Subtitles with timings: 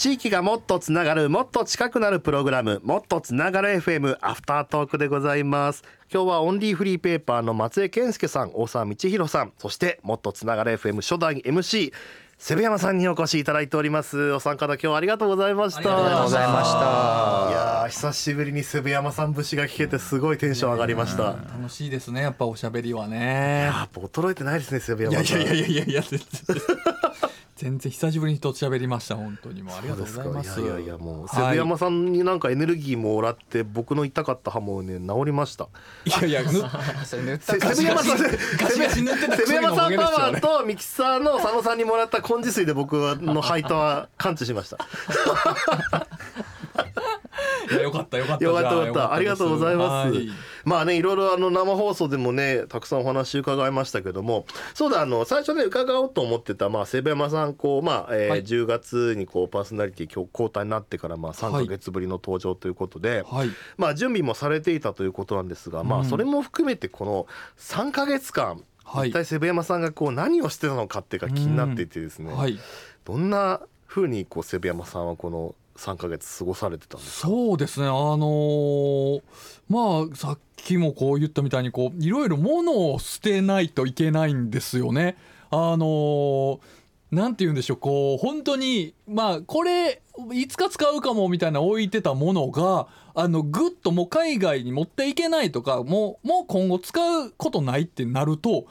[0.00, 5.82] 地域がもっとつながるもっと近くなるプログラムもっとつながる FM アフタートークでございます。
[6.10, 11.92] 今日はオンリーフリーペーパーの松江健介さん大沢道弘さんそしてもっとつながる FM 初代 MC
[12.38, 14.32] セブ山さんにお越しいただいております。
[14.32, 15.80] お三方今日はありがとうございました。
[15.80, 16.78] ありがとうございました。
[16.78, 16.82] い
[17.52, 21.24] やー久しぶりにセブ山さん節が聞けてすごいテンション上がりました。
[21.24, 23.18] 楽しいですねやっぱおしゃべりはいね。
[23.18, 25.42] ややっぱ衰えてないですねセブいや山さん。
[25.42, 26.02] いやいやいやいやいや
[27.60, 29.62] 全然久しぶりに人としゃべりました本当に。
[29.62, 30.62] もうありがとうございます。
[30.62, 31.28] いやいやいやもう、はい。
[31.28, 35.68] セブ山さんになんかエネルギーもらって僕の痛かった歯もね治りました。
[36.06, 36.48] いやいやぬ
[37.04, 44.78] それ塗ったセかセブ山さんガシガシ塗ってたセブ山さんパワー薬とミキサーの佐野さんにもらった根治水で僕のハイトは完治しました。
[44.78, 46.06] いや
[47.76, 48.44] よかったよかった。
[48.44, 49.14] よかったよかった。
[49.14, 50.10] ありがとうございます。
[50.10, 50.28] はい。
[50.64, 54.46] まあねいろいろあの生放送でもねたくさんお話伺いましたけども。
[54.74, 58.44] そうだあの最初ね伺おうと思ってたまあセブ山さんこうまあ、えーはい。
[58.44, 63.48] 10月にこうパーソナリティ交交代になってからまあ3ヶ月ぶりの登場ということで、はい。
[63.76, 67.26] まあ準備もされていたということなんですが、まあうんそれも含めてこの
[67.58, 69.10] 3ヶ月間、はい。
[69.10, 72.58] 一体セブ山さんがこう何をしてたのかっていうか気になっていてですね、はい。
[73.04, 79.22] どんな風にこうセブ山さんはこの3ヶ月過ごされてたんですそうですねあのー
[79.68, 85.16] まあさっきもこう言ったみたいにこういろいろ物を捨てないといけないんですよね。
[85.50, 86.58] あのー
[87.12, 90.00] なんて言うんでしょうこう本当にまあこれ
[90.32, 98.66] いつか使うかもみたいな置いてたものがあのぐっともう海外に持っていけないとかもうもう今後使うことないってなると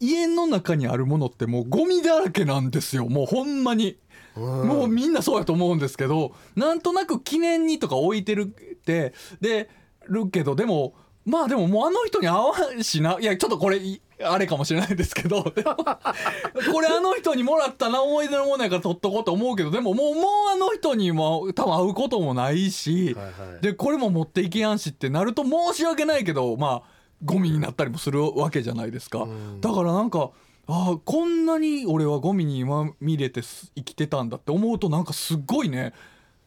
[0.00, 3.96] 家の中にあるものってもうゴミだらけなんですよもうほんまに。
[4.36, 4.68] うん。
[4.68, 9.68] もうみんなそうやと思うんですけどなんとなく記念にとか置いてるってで
[10.08, 10.94] るけどでも
[11.24, 23.62] まあでももうあの人に合わんしないやちょっとこれいあれかもしれないですけどこれあの人にもらったな思い出のものやから取っとこうと思うけどでももうもうあの人にも多分会うこともないし、はいはい。
[23.62, 29.60] でこれも持っていけやんしってなると申し訳ないけどまあゴミになったりもするわけじゃないですか、うん。
[29.60, 30.30] だからなんか
[30.66, 35.92] ああこんなに俺はゴミにまみれてす生きてたんだって思うとなんかすっごいね。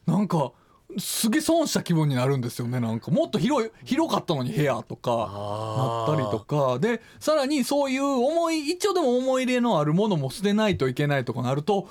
[0.06, 0.52] なんか
[0.98, 3.10] すげえ損した気分になるんですよねなんか。
[3.10, 6.78] もっと広い広かったのに部屋とかなったりとか。
[6.78, 11.88] でさらにそういう思い一応でも思い入れのあるものも捨てないといけないとかなると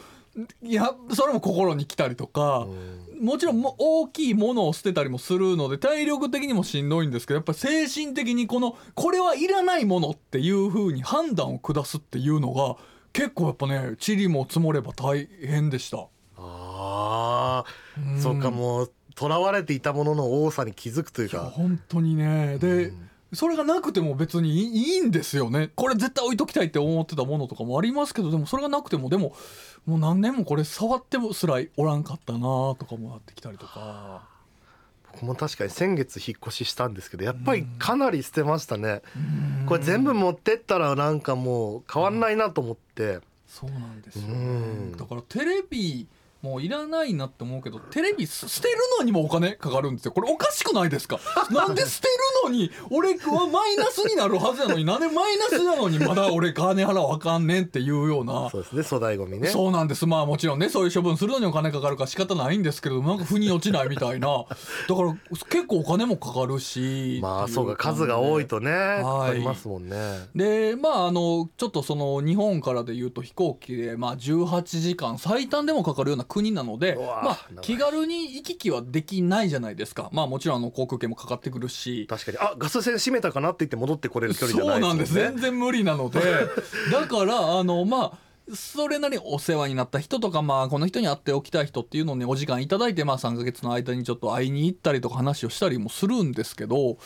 [0.63, 2.67] いやそれも心に来たりとか。
[3.19, 12.75] もちろんも大きいものを捨てたりもするので体力的にもしんどいんですけどやっぱり精神的にこのこれはいらないものっていう風に判断を下すっていうのが
[13.13, 16.07] 結構やっぱね塵も積もれば大変でした。
[16.37, 18.21] あー。
[18.21, 21.39] そっかもう囚われていたものの多さに気づくというか。
[21.45, 22.57] 本当にね。
[22.59, 22.91] で、
[23.33, 25.71] それがなくても別にいいんですよね。
[25.75, 29.35] これ絶対置いときたいって思ってたものとかもありますけどでもそれがなくてもでも
[29.85, 34.35] もう何年もこれ触ってもすらおらんかったなとかもなってきたりとか。
[35.13, 39.01] 僕も確かに先月引っ越ししたんですけどやっぱりかなり捨てましたね。
[39.65, 43.21] これ全部持ってったらなんかもう変わんないなと思って。
[43.47, 44.91] そうなんですよ、うん。
[44.91, 46.05] ね、だからテレビ
[46.45, 50.11] もういらないなって思うけどテレビす捨てるのにもお金かかるんですよ。
[50.11, 51.19] これおかしくないですか？
[51.49, 52.13] なんで捨てる
[52.43, 58.49] のに俺はマイナスになるはずやのになんでマイナスなのにまだ俺金払わあかんねんっていうような。
[58.51, 59.47] そうですね粗大ごみね。
[59.49, 60.05] そうなんです。
[60.05, 64.27] まあもちろんねそういう処分するのにお金かかるから仕方ないんですけれどもなんか腑に落ちないみたいな。
[64.87, 65.17] だから
[65.49, 67.19] 結構お金もかかるし。
[67.21, 69.31] まあそうか数が多いとねはい。
[69.31, 70.27] ありますもんね。
[70.35, 80.09] でまああのちょっとその日本からでいうと飛行機でまあ18時間最短でもかかるような国なのでまあ気軽に行き来はできないじゃないですか。
[80.11, 82.07] まあもちろんあの航空券もかかってくるし。
[82.09, 82.37] 確かに。
[82.39, 85.03] あガス栓閉めたかなって言って戻ってこれる距離じゃそうなんないでもんね。
[85.03, 85.19] ですす。
[85.19, 86.19] 全然無理なので。
[86.91, 96.97] だからあのまあそれなりにお世話になった人とか、まあ、この人に会っておきたい人っていうのをねお時間いただいて、まあ、3ヶ月の間にちょっと会いに行ったりとか話をしたりもするんですけど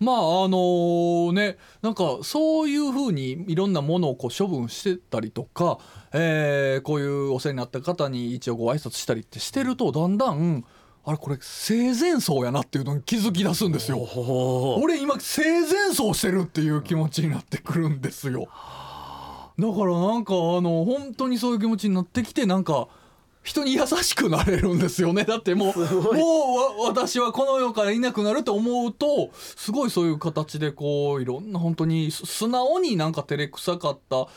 [0.00, 5.78] まああのねなんかそういうふうにいろんなものをこう処分してたりとか、
[6.12, 10.64] えーこういうお世話になった方に一応ご挨拶したりってしてるとだんだん
[11.04, 14.06] あれこれ生前葬やなっていうのに気づき出すんですよ。
[14.80, 18.48] 俺今生前葬してるっていう気持ちになってくるんですよ
[19.58, 22.88] だからなんかあの本当にそういう気持ちになってきてなんか
[23.42, 25.24] 人に優しくなれるんですよね。
[25.24, 34.28] だってもうもうわ私はこの世からいなくなると思うとすごいそういう形でこういろんな本当にす素直になんか照れくさかった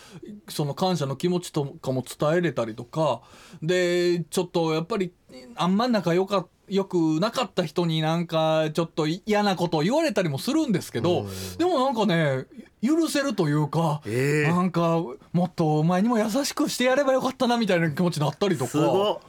[0.48, 3.22] その感謝の気持ちとかも伝えれたりとか。
[3.62, 5.14] でちょっとやっぱり
[5.56, 11.26] あんま仲良かったよくなかった人になんかちょっと嫌なことを言われたりもするんですけど、
[11.58, 12.46] でもなんかね
[12.82, 14.50] 許せるというか、ええ。
[14.50, 15.02] なんか
[15.34, 19.20] もっとお前にも優しくしてやればよかったなみたいな気持ちになったりとかすごっ。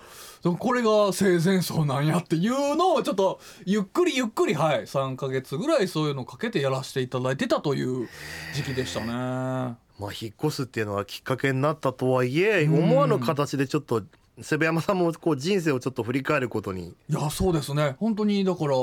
[0.59, 8.09] これが生前葬なんやっていうのをちょっとゆっくりゆっくりはい3ヶ月ぐらいそういうのをかけてやらせていただいてたという
[8.55, 9.07] 時期でしたね。
[9.07, 9.77] ま
[10.09, 14.03] あ引っ越すっていうのはきっかけになったとはいえ、うん思わぬ形でちょっと
[14.41, 16.95] セブ山さんもこう人生をちょっと振り返ることに。
[17.09, 17.97] いやそうですね。
[17.99, 18.77] 本当にだから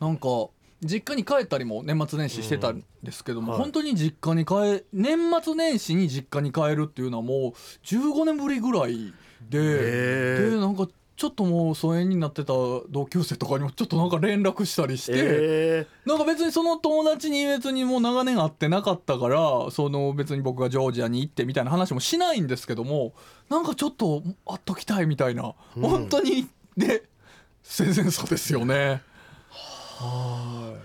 [0.00, 0.48] なんか
[0.82, 3.62] 実家に帰ったりも年末年始してたんですけども、うんはい。
[3.62, 7.52] 本当に実家に帰年末年始に実家に帰るっていうのはもう
[7.84, 9.12] 15年ぶりぐらい
[9.48, 12.52] ででなんかちょっともう疎遠になってた
[12.90, 15.12] 同級生とかにもちょっとなんか連絡したりして。
[15.16, 23.14] えなんか別にその友達に別にもう長年会ってなかったからその別に僕がジョージアに行ってみたいな話もしないんですけども
[23.48, 27.04] なんかちょっと会っときたいみたいな、うん本当にで
[27.62, 29.02] 生前葬ですよね。
[29.98, 30.76] ー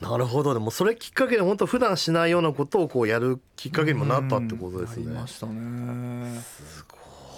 [0.00, 5.26] なるほどでもそれきっかけで本当普段しないようなことをこうやるきっかけにもなったってことですねうんま。
[5.26, 6.40] したね。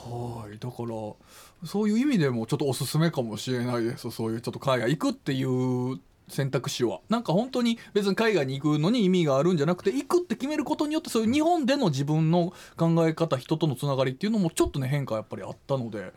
[0.08, 0.58] はい。
[0.58, 4.10] だからそういう意味でもちょっとおすすめかもしれないです。
[4.10, 7.00] そういうちょっと海外行くっていう選択肢は。
[7.08, 16.12] なんか本当に別に海外に行くのに意味があるんじゃなくて行くって決めることによってそういう日本での自分の考え方人とのつながりっていうのもちょっとね変化やっぱりあったので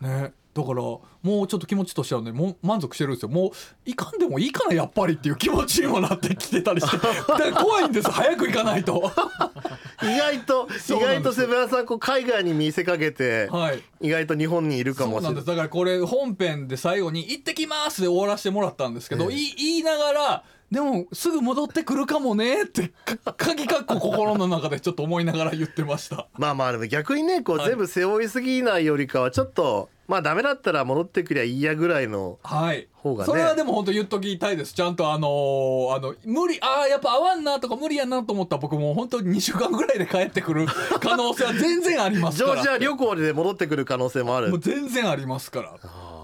[0.00, 0.32] ね。
[0.56, 3.28] だからもうちょっと気持ちとしてはねもう満足してるんですよ。
[3.28, 3.50] もう
[3.84, 6.96] 行かんでもいいかなやっぱりっていう気持ちにもなってきてたりして。
[6.96, 8.10] だから怖いんです。
[8.10, 9.12] 早く行かないと。
[10.02, 13.82] 意外と意外とセブ山さんこう海外に見せかけて、はい。
[14.00, 15.44] 意外と日本にいるかもしれない。
[15.44, 19.36] だからこれ本編で最後に「行ってきます」で終わらせてもらったんですけど、ええ。
[19.36, 26.26] い言いながらでもすぐ戻ってくるかもねってか鍵かっこ心の中でちょっと思いながら言ってました。
[26.38, 27.68] まあまあでも逆にねこうはい。
[27.68, 32.88] 全部背負いすぎないよりかはちょっとまあダメだったら戻ってくりゃいいやぐらいのはい。
[32.94, 33.26] 方がね。
[33.26, 34.72] それはでも本当言っときたいです。
[34.74, 40.66] ちゃんとあのーあの無理ああやっぱ合わんなとか無理やなと思ったら僕もう本当に2週間ぐらいで帰ってくる
[41.00, 42.56] 可能性は全然ありますから。
[42.56, 44.50] ジョージア旅行で戻ってくる可能性もある。
[44.50, 45.74] もう全然ありますから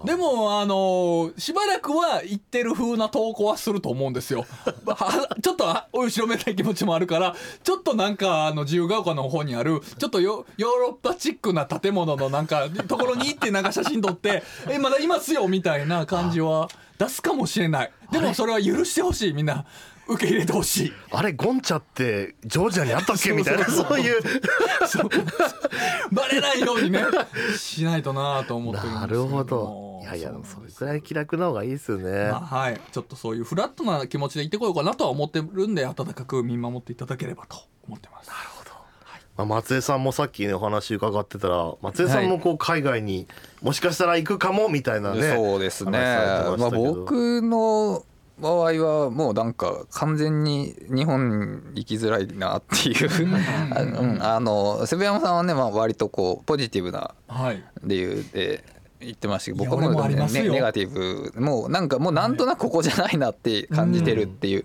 [0.05, 4.47] でもあのしばらくは言ってる風な投稿はすると思うんですよ。
[5.43, 16.69] ちょっと後ろめたい気持ちもあるからちょっとなんかあの自由が丘の方にあるちょっとヨヨーロッパチックな建物のなんかところに行ってなんか写真撮って「えまだいますよ」みたいな感じは
[16.99, 17.93] 出すかもしれない。
[18.11, 19.65] でもそれは許してほしいみんな。
[20.09, 20.93] 受け入れてほしい。
[21.11, 23.33] あれゴンチャってジョージアにあったっけ？
[23.33, 24.21] みたいなそういう。
[26.13, 27.05] バレないようにね。
[27.57, 29.57] しないとなと思ってるんですなけどるほど。
[29.65, 37.57] もいやいやでもそれくらい気楽な方がいいですよね、まあはい、ちょっとそういうフラットな気持ちで行ってこようかなとは思ってるんで温かく見守っていただければと
[37.87, 38.31] 思ってます。
[39.35, 43.27] まあ、松江さんもさっきねお話伺ってたら松江さんもこう海外に
[43.63, 45.93] もしかしたら行くかもみたいなね、そうですね。
[45.93, 48.05] まあ僕の
[48.43, 53.11] 場合はもうなんか完全に日本行きづらいなっていう。
[53.75, 58.65] あのうんあのセブ山さんはねまあ割とこうポジティブなはい、理由で
[59.01, 64.65] 言ってましたけど僕も俺もネガティブもうなんかもうなんとなくここじゃないなって感じてるっていう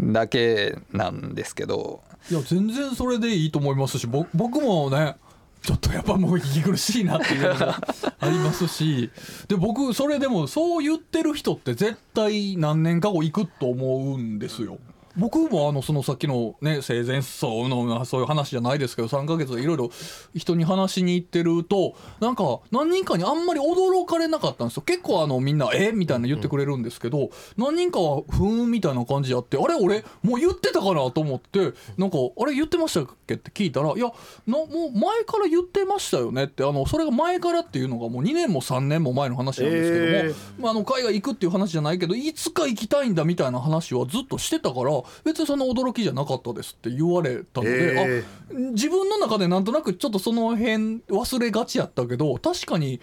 [0.00, 2.02] だけなんですけど。
[2.30, 5.16] いや全然それでいいと思いますしぼ僕もね
[5.62, 7.80] ちょっとやっぱもう息苦しいなっていうのが
[8.18, 9.10] ありますし
[9.48, 14.78] で僕それでもそう言ってる人って絶対何年か後行くと思うんですよ。
[15.16, 19.90] 僕もあのそのさっきのね生前葬のそういう話じゃないですけど3ヶ月でいろいろ
[20.34, 24.82] 人に話しに行ってるとなんか何人かにあんまり驚かれなかったんですよ。
[24.82, 25.92] 結構あのみんな「え？
[25.92, 29.74] みたいな言ってくれるんですけど何人かは「ふーん」みたいな感じやってあれ？
[29.74, 30.04] 俺？
[30.22, 32.54] もう言ってたかなと思ってなんか「あれ？
[32.54, 34.12] 言ってましたっけ?」って聞いたら「いや
[34.46, 53.00] なもう前から言ってましたよね」ってあのそれが前からっていうのがもう2年も3年も前の話なんですけども、まあ、あの海外行くっていう話じゃないけどいつか行きたいんだみたいな話はずっとしてたから別にそんな驚きじゃなかったですって言われたので、えあ自分の中でなんとなくちょっとその辺忘れがちやったけど確かに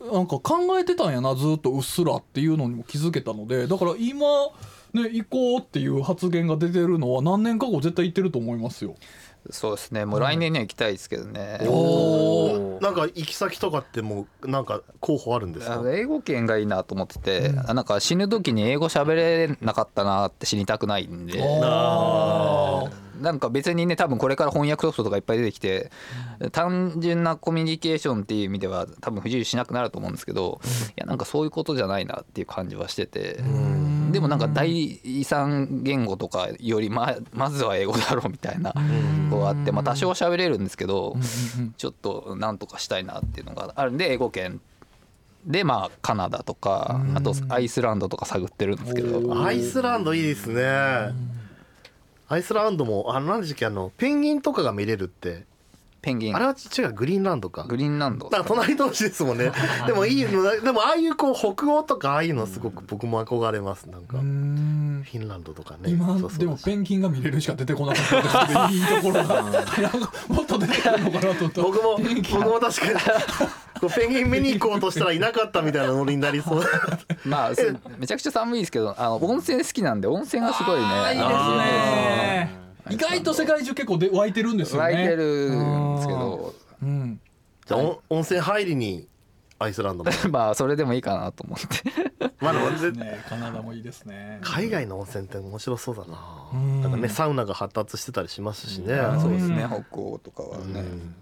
[0.00, 4.26] なんか考えてたんやなずっとうっすらっていうのにも気づけたのでだから今
[4.92, 8.94] ね行こうっていう発言が出てるのは何年か後絶対行ってると思いますよ。
[9.50, 10.04] そうですね。
[10.04, 11.60] もう来年には行きたいですけどね。
[11.68, 15.82] おなんか行き先とかってもうなんか候補あるんですか？
[15.86, 21.40] 英語圏がいいなと思ってて、あなんか死ぬ時に英語喋れなかったなって死にたくないんで。
[21.62, 22.84] あ
[23.20, 25.90] なんか別にね多分これから翻訳ソフトとかいっぱい出てきて
[26.52, 33.40] 単純なコミュニケーションっていう意味では多分不自由しなくなると思うんですけどいやなんかそういうことじゃないなっていう感じはしてて
[34.10, 38.74] でもなんか第三言語とかよりままずは英語だろうみたいな
[39.30, 41.16] こうあってまあ多少喋れるんですけど
[41.76, 44.60] ちょっとなんとかしたいなっていうのがあるんで英語圏。
[45.46, 49.44] でまあカナダとかあとアイスランドとか探ってるんですけど。
[49.44, 51.14] アイスランドいいですね
[52.28, 55.44] アイスランドもあの何でしたっけあのペンギンとかが見れるって。
[56.06, 56.36] ペンギン。
[56.36, 57.64] あれは違うグリーンランドか。
[57.64, 58.26] グリーンランド。
[58.26, 59.50] だから隣同士ですもんね。
[59.88, 64.18] でもいいのだでもああいうこう北欧とかああいうのすごく僕も憧れますなんか。
[64.18, 65.90] フィンランドとかね。
[65.90, 69.42] 今そうそうでもペンギンが見れるしか出てこなかったいいところが
[70.28, 71.62] もっと出てくるのかなと思った。
[71.62, 73.00] 僕も僕も確かに
[73.80, 76.62] こうペンギン見に行こうとしたらいなかったみたいなノリになりそう。
[77.26, 80.86] まあすめちゃくちゃ寒いですけどあの温泉好きなんで温泉がすごいね。
[81.14, 84.92] いいですね意外と世界中結構で湧いてるんですよね。
[84.94, 86.54] 湧いてるんですけど。
[86.82, 87.20] うん。
[87.66, 89.08] じゃあ温温泉入りに
[89.58, 90.10] アイスランドも。
[90.30, 91.66] まあそれでもいいかなと思って。
[92.40, 92.66] まあでも
[93.28, 94.38] カナダもいいですね。
[94.42, 96.48] 海外の温泉って面白そうだな。
[96.52, 96.82] うん。
[96.82, 98.94] なんかねサウナが発達してたりしますしね。
[98.94, 99.20] うん。
[99.20, 100.80] そうですね北欧とかはね。
[100.80, 101.14] うん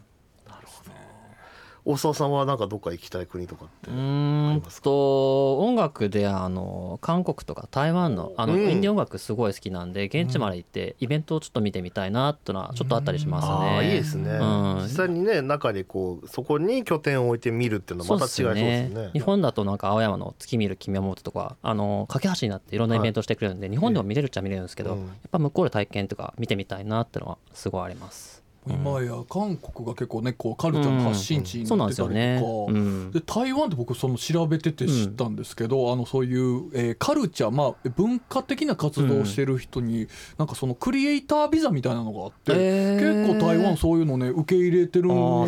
[1.87, 8.71] 大沢さんはなんかどっか行きたい国とかってうーんと音楽であの韓国とか台湾のあのうん。
[8.71, 13.95] インディ音楽すごい好きなんで現地まで行ってイベントをちょっと見てみたいなってのはちょっとあったりしますああいいね。
[13.97, 14.77] ですね、うん。
[14.85, 19.11] 実際にね中でこうそこに拠点を置いてみるっていうのはまた違いそうですね。
[19.13, 25.07] 日本だとなんか青山の月見る君を持ってとかあの架け橋になっていろんなイベントしてくれるんで、日本でも見れるっちゃ見れるんですけど、うん。
[25.07, 28.44] やっぱ向こうで体験とか見てみたいなってのはすごいあります。
[28.67, 32.03] 今や韓国が結構ねこうカルチャーの発信地になってた。
[32.05, 33.11] りとか、うん。
[33.11, 43.25] で台湾って僕その調べてて知ったんですけど、あのそういう、えーカルチャー、まあ、文化的な活動をしてる人に、なんかそのクリエイタービザみたいなのがあって、へー。
[43.27, 45.47] 結構台湾そういうのね受け入れてるの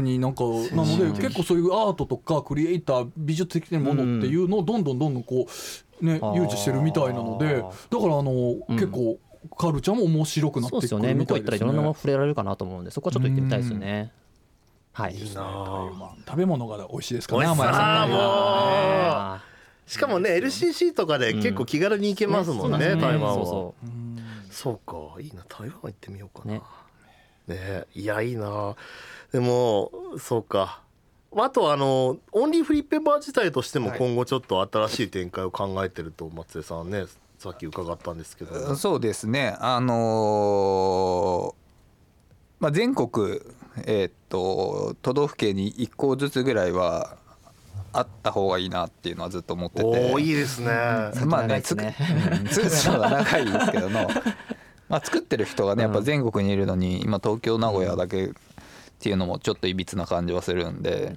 [0.00, 5.46] になんかなので結構そういうアートとかクリエイター美術的なものっていうのをどんどんどんどんこ
[6.00, 7.66] うね誘致してるみたいなのでだか
[8.06, 8.76] らあの、うん。
[8.76, 9.18] 結構
[9.60, 11.14] カルチャーも面白くなってくるそうですよね。
[11.14, 11.94] 向みたいですこう行ったらいろんなものね。
[11.96, 14.12] 触れられるかなと思うんで、そこはちょっと行ってみたいですよね。
[14.92, 15.14] はい。
[15.14, 18.20] いいな食べ物が美味しいですからね甘屋さん台湾
[19.34, 19.44] あ
[19.86, 23.72] しかもね LCC とかで結構気軽に行けますもんね、ね台湾は。
[24.50, 26.54] そうかいいな台湾行ってみようかな。
[26.54, 26.62] ね。
[27.48, 28.76] ねいやいいな
[29.32, 30.82] でもそうか。
[31.36, 33.98] あとはあのオンリーフリーペーパー自体としてもはい。
[33.98, 37.04] 今後ちょっと新しい展開を考えてると松江さんはね
[37.40, 38.76] さっき伺ったんですけど。
[38.76, 39.56] そうですね。
[39.60, 41.60] あのー
[42.60, 43.40] まあ、全国、
[43.86, 47.16] えーっと都道府県に1校ずつぐらいは
[47.94, 49.84] あった方がいいなっていうのはずっと思ってて。
[49.84, 50.66] おおいいですね。
[50.66, 51.96] まあね長いですね
[52.50, 54.06] つくそうだ長いですけどの、
[54.90, 58.30] まあ、作ってる人がねやっぱ全国にいるのに今東京名古屋だけっ
[58.98, 61.16] ていうのもちょっといびつな感じはするんで、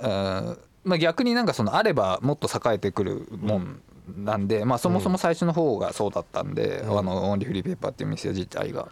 [0.00, 0.58] うん。
[0.84, 8.88] まあ、逆になんかそのあればもっと栄えてくるもんなんで、まあ、そもそも最初の方がそうだったんで、あのオンリーフリーペーパーっていう店自体が。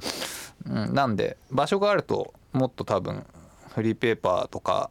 [0.66, 3.24] うん、なんで場所があるともっと多分
[3.74, 4.90] フリーペーパーとか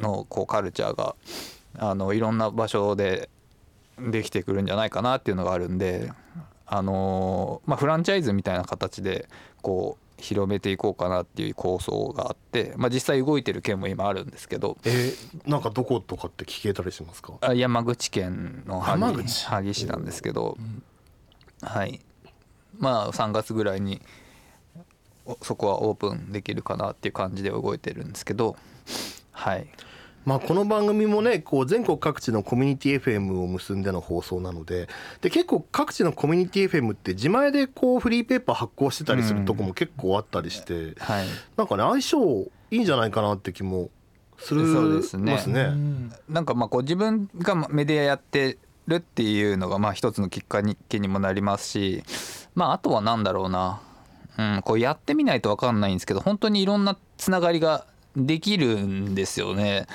[0.00, 1.14] のこうカルチャーが
[1.78, 3.28] あのいろんな場所で
[3.98, 6.10] できてくるんじゃないかなっていうのがあるんで、
[6.66, 9.28] あのーまあ、フランチャイズみたいな形で
[9.62, 17.34] こう広めていこうかなっていう構想があって、まあ、実際動いてる県も今あるんですけどえーなんかどことかって聞けたりしますか？
[17.40, 20.56] あ山口県の萩萩市なんですけど、
[21.62, 22.00] はい。
[22.78, 24.00] まあ3月ぐらいに
[25.26, 28.56] おそこはオープンできるかなっていう感じで動いてるんですけど
[29.30, 29.66] はい
[30.24, 34.88] まあ、この番組もねこう全国各地のコミュニティ FM を結んでの放送なので
[35.20, 41.26] で結構各地のコミュニティ FM って自前でこうフリーペーパー発行してたりするとこも結構あったりして、はい。
[41.56, 43.90] なんかね相性いいんじゃないかなって気も
[44.38, 45.32] するそうですね。
[45.32, 45.60] ますね。
[45.60, 46.12] うん。
[46.28, 52.02] なんかまあこう自分がメディアやってるっていうのがまあ一つのきっかけにもなりますし
[52.54, 53.80] まああとは何だろうな、
[54.38, 59.86] うん、こうやってみないと分かんないんですけど本当にいろんなつながりができるんですよね。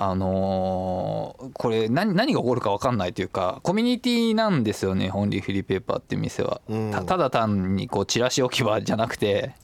[0.00, 6.60] あのーこれ何何が起こるか分かんないというかコミュニティなんですよねオンリーフリーペーパーって店は。
[6.68, 9.54] うんたただ単にこうチラシ置き場じゃなくて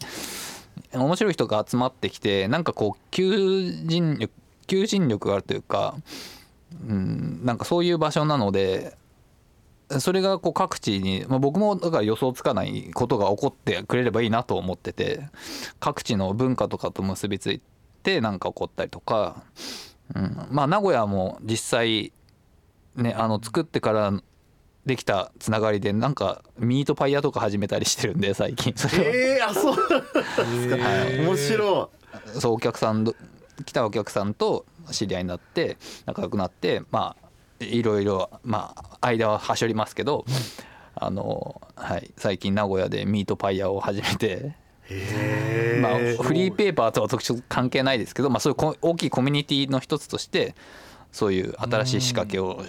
[0.92, 4.32] 面白い人が集まってきてなんかこう求人力
[4.66, 5.94] 求心力があるというか、
[6.88, 8.96] うん、なんかそういう場所なので
[10.00, 15.28] それがこう各地に、まあ、僕もだから予想つかないことが起こってくれればいいなと思ってて
[15.78, 17.73] 各地の文化とかと結びついて
[18.20, 19.42] なんか起こったりとか、
[20.14, 22.12] うん、まあ名古屋も実際
[22.96, 24.12] ねあの作ってから
[24.86, 28.72] できたつながりでなんかミートパイ屋とか始めたりしてるんで最近。
[28.76, 29.76] それをえー、あそう。
[29.76, 31.18] なんですか、はい。
[31.20, 31.90] 面白
[32.38, 33.14] そうお客さんど
[33.64, 40.24] 来たお客さんと知り合いになって仲良くなってまあいろいろまあ間ははしょりますけど
[40.94, 44.54] あの、はい、最近名古屋でミートパイ屋を始めて、
[45.80, 50.54] まあ、フリーペーパーとは特徴関係ないですけど、まあ、そういうこ大きいコミュニティの一つとして
[51.10, 52.64] そういう新しい仕掛けを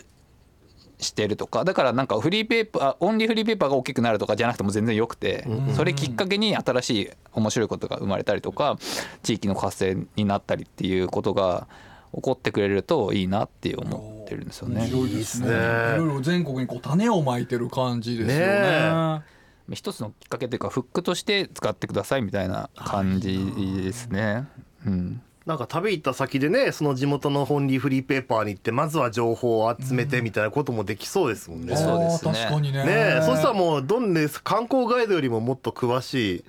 [1.00, 1.63] してるとか。
[1.63, 8.77] だからなんかフリーペーパーオンリーフリーペーパーが大きくなるとかじゃなくても全然よくてそれきっかけに新しい面白いことが生まれたりとか
[9.24, 11.67] 地域の活性になったりっていうことが
[12.13, 14.88] 起こってくれるといいなって思ってるんですよね。
[14.88, 15.48] いですねいいっすね。
[15.48, 18.45] いろいろ全国にこう種をまいてる感じですよね。
[18.45, 19.35] ね
[19.74, 23.39] 一つのきっかけというかフックとして使ってくださいみたいな感じ
[23.81, 24.48] ですね。
[24.86, 25.22] うん。
[25.45, 31.74] なんか旅行った先でねその地元の本リーフリーペーパーに行ってまずは情報を集めてみたいなこともできそうですもんね。
[31.74, 31.77] ん。
[31.77, 32.34] そうですね。
[32.34, 32.84] 確かにね。
[32.84, 36.43] ねえそしたらもうどんで観光ガイドよりももっと詳しい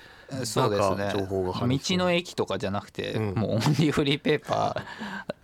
[0.45, 0.97] そうですね。
[0.97, 3.35] なんか情報が入りそう道の駅とかじゃなくて、うん。
[3.35, 4.77] もうオンリーフリーペーパ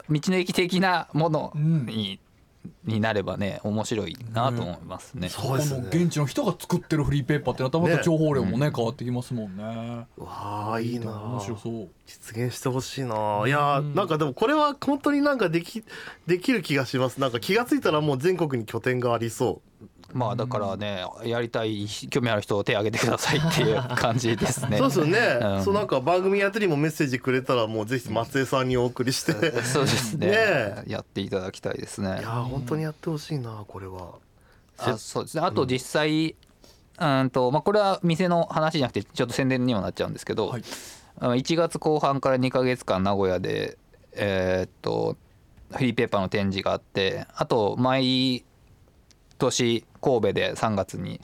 [0.08, 2.18] ー道の駅的なものに,、
[2.84, 5.28] になればね面白いなと思いますね。
[5.28, 5.76] そうですね。
[5.76, 8.02] この現地の人が作ってるフリーペーパーってなったらまたね。
[8.04, 10.06] 情報量もね変わってきますもんね。
[10.16, 11.12] わあいいな。
[11.12, 11.88] 面白そう。
[12.06, 13.44] 実現してほしいな。
[13.46, 15.84] いやーなんかでもこれは本当になんかでき
[16.26, 17.20] できる気がします。
[17.20, 19.62] なんか気がついたらもう全国に拠点がありそ
[20.12, 24.78] まあだからねやりたい興味ある人を手挙げてくださいっていう感じですう、ね。
[24.78, 25.64] そうですよね、うん。
[25.64, 29.32] そうなんか番組やってにもメッセージくれたらもうぜひ松江さんにお送りして。
[29.32, 30.26] いそうですね。
[30.26, 30.84] ねえ。
[30.86, 32.10] やっていただきたいですね。
[32.10, 34.12] やー本当にやってほしいなこれは。
[34.78, 35.42] あそうですね。
[35.42, 36.36] あと実際、
[36.98, 40.62] うんとまあ、これは店の話じゃなくてちょっと宣伝にもなっちゃうんですけど、はい。
[41.18, 43.78] あの1月後半から2ヶ月間名古屋で、
[44.12, 45.16] えーっと
[45.72, 48.44] フリーペーパーの展示があってあと毎
[49.38, 51.20] 年神戸で3月に、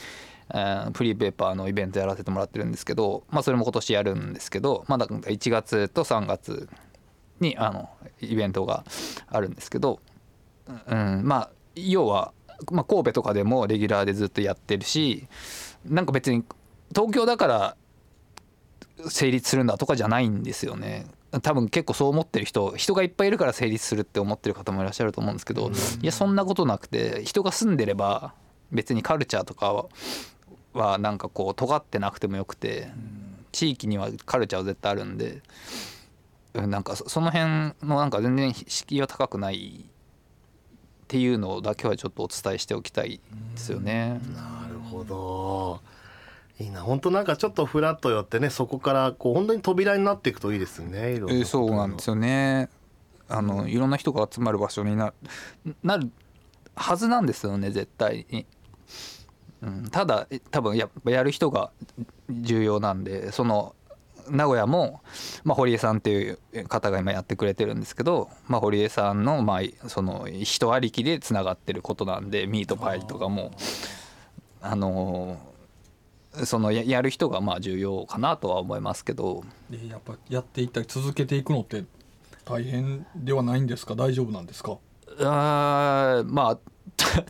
[0.50, 6.68] えーフリーペーパーのイベントやらせてもらってるんですけど、まあ、それも今年やるんですけどまだ1月と3月
[7.40, 8.84] にあのイベントが
[9.26, 10.00] あるんですけど、
[10.86, 12.32] うん、まあ要は、
[12.70, 15.26] まあ、神戸とかでもレギュラーでずっとやってるし
[15.84, 16.44] なんか別に
[16.94, 17.76] 東京だから
[19.08, 21.06] 成立するんだとかじゃないんですよね。
[21.42, 25.70] 多分結構そう思ってる人人がいっぱいいるから成立するって思ってる方もいらっしゃると思うんですけど
[26.00, 28.32] いやそんなことなくて人が住んでれば
[28.72, 29.86] 別にカルチャーとかは
[30.72, 32.88] はなんかこう尖ってなくてもよくて
[33.52, 35.42] 地域にはカルチャーは絶対あるんで
[36.54, 39.90] うんなんかそその辺のなんか全然敷居は高くないっ
[41.08, 43.20] ていうのだけはちょっとお伝えしておきたい
[43.54, 44.20] ですよね。
[44.34, 45.80] なるほど。
[46.60, 46.82] いいな。
[46.82, 52.68] 本当なんかちょっとフラッと寄ってねそこからこう本当に扉になっていくといいですねえーそうなんですよね。
[53.30, 55.14] あのいろんな人が集まる場所にな
[55.82, 56.10] なる
[56.76, 58.26] はずなんですよね絶対。
[58.30, 58.46] に、
[59.62, 61.70] うん、ただえ多分やっぱやる人が
[62.30, 63.74] 重要なんでその
[64.30, 65.00] 名古屋も、
[65.44, 73.52] まあ、堀江さんっていう方が今やってくれてるんですけど、まあ、堀江さんの,、まあ、その人ありきでつながってることなんでミートパイとかも。
[74.60, 75.38] あの
[76.44, 79.44] そのややる人がまあ重要かなとは思いますけど。
[79.70, 81.84] でやっぱやっていったり続けていくのって
[82.44, 83.94] 大変ではないんですか？
[83.94, 84.78] 大丈夫なんですか？
[85.20, 86.58] あーまあ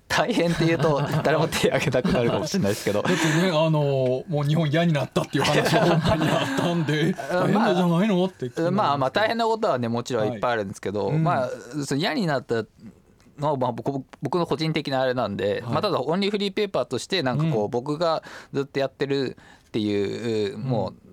[0.09, 3.03] 大変っていうと 誰も手挙げたくなるかもしれないですけど。
[3.03, 11.25] だってねあのもう日本嫌になったっていう話が本当にあったんで 大変なんじゃないのってまあまあ大変なことはねもちろんいっぱいあるんですけど、はいうん。
[11.25, 11.51] まあ
[11.85, 12.65] その嫌になった
[13.39, 15.73] のはまあ僕僕の個人的なあれなんで、はい。
[15.75, 17.71] まあ、ただオンリーフリーペーパーとしてなんかこう、うん。
[17.71, 18.23] 僕が
[18.53, 19.37] ずっとやってる
[19.69, 21.08] っていうもう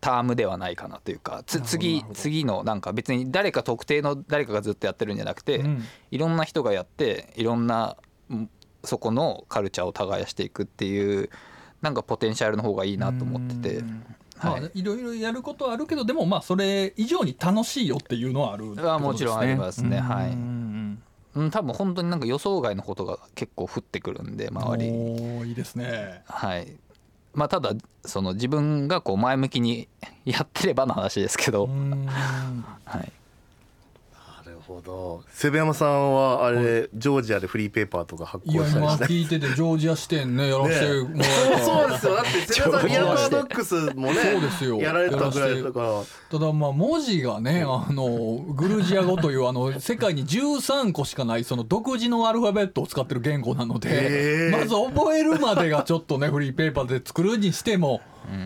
[0.00, 5.84] タームではないかなというか次次のなんか別に誰か特定の誰かがずっとやってるんじゃなくて、うん。
[6.10, 7.96] いろんな人がやっていろんな
[8.30, 8.50] うん
[8.84, 11.30] そこのカルチャーを耕していくっていう
[11.82, 13.76] なんかポテンシャルの方がいいなと思ってて。
[13.78, 14.04] うん。
[14.40, 18.92] まあはい、いろいろやることはあるけどでもまあそれ以上に楽しいよっていうのはあるってことですね。
[18.92, 19.98] あもちろんありますね。
[19.98, 20.30] はい。
[20.30, 21.02] うん。
[21.34, 24.98] うん、多分本当になんか予想外のことが結構降ってくるんで周りに。
[25.40, 26.22] おーいいですね。
[26.26, 26.68] はい
[27.34, 27.72] まあただ
[28.04, 29.88] その自分がこう前向きに
[30.24, 32.06] やってればの話ですけど、うん。
[32.06, 33.12] はい、
[34.68, 35.24] ほど。
[35.30, 41.58] セブ山さんはあれ、ジョージアでフリーペーパーとか発いや今行したりして聞いててジョージア支店ねやらせてもらえ。
[41.58, 46.02] たそうですよだってセブ山さんドックスもねそうですよやられたぐらいだから。
[46.30, 58.00] ただまあ文字がねあのグルジア語というあの世界に13個しかないその独自のアルファベットを使ってる言語なのへでーまず覚えるまでがちょっとねフリーペーパーで作るにしても。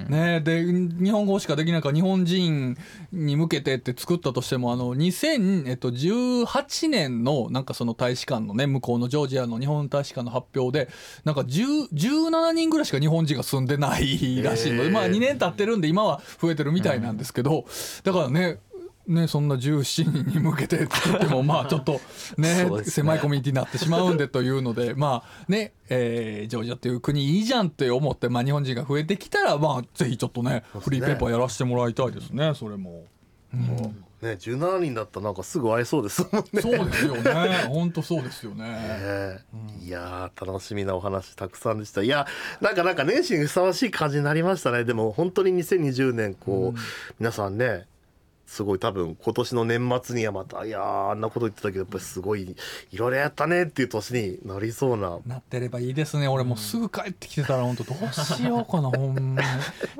[0.08, 2.76] ね、で日本語しかできないから日本人
[3.12, 10.90] に向けてって作ったとしてもあの2018年のなんかその大使館のね向こうのジョージアの日本大使館の発表で
[11.24, 17.64] なんか10 17人ぐらいしか日本人が住んでないらしいので、まあ2年経ってるんで今は増えてるみたいなんですけど、
[18.04, 18.58] だからね
[19.06, 22.00] ね、そんな17人に向けて作っても まあちょっと
[22.36, 22.84] ねね。
[22.84, 33.04] 狭いコミュニティになってしまうんでというのでまあね、えージョージアっていう国いいじゃんって思って、まあ、日本人が増えてきたらまあぜひちょっとねフリーペーパーやらせてもらいたいですねそれも。
[33.52, 34.04] うん。
[34.22, 36.62] ね17人だったらなんかすぐ会えそうですもんね。
[36.62, 37.32] そうですよね。
[37.68, 38.64] 本当そうですよね。
[38.64, 39.38] ね
[39.84, 42.02] いやー楽しみなお話たくさんでした。
[42.02, 42.26] いや
[42.60, 44.84] なんかなんか年始にふさわしい感じになりましたね。
[44.84, 46.78] でも本当に2020年こう、
[47.18, 47.86] 皆さんね
[48.52, 52.54] すごい多分今年の年末にはまたいやーあんなこと言ってたけどやっぱりすごい
[52.90, 55.20] いろいろやったねっていう年になりそうな。
[55.26, 56.28] なってればいいですね。
[56.28, 59.48] 俺もうすぐ帰ってきてたら本当どうしようかなほんまに。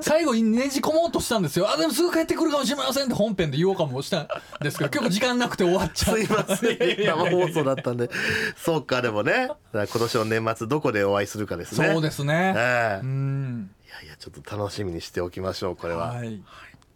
[0.01, 1.67] 最後にねじ込もうとしたんですよ。
[1.67, 4.21] あでもすぐ帰ってくるかもしれませんって本編で言おうかもした。
[4.21, 4.27] ん
[4.61, 6.77] ですけど結構時間なくて終わっちゃっすいません。
[7.07, 8.11] 生放送だったんで。
[8.55, 9.49] そうかでもね。
[9.73, 11.87] 今年の年末どこでお会いするかですね。
[11.91, 12.53] そうですね。
[12.55, 13.03] ええ。
[13.03, 13.71] うん。
[13.83, 16.09] いやいやちょっと楽しみにしておきましょうこれは。
[16.09, 16.39] はい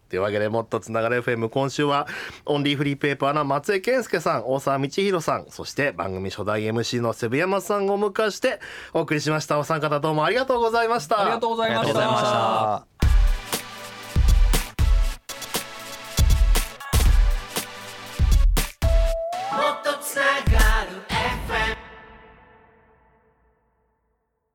[0.08, 2.06] というわけでもっとつながる FM 今週は
[2.46, 8.60] オンリーフリーペーパーの松江健介さん大沢道弘さんそして番組初代 MC のセブ山さんをお迎えして
[8.92, 9.58] お送りしました。
[9.58, 11.20] お三方どうもありがとうございました。
[11.20, 13.17] ありがとうございました